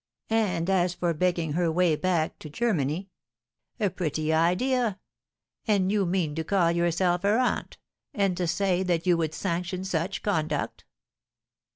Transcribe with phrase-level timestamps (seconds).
[0.31, 3.11] And, as for begging her way back to Germany
[3.79, 4.99] a pretty idea!
[5.67, 7.77] And you mean to call yourself her aunt,
[8.11, 10.85] and say that you would sanction such conduct?'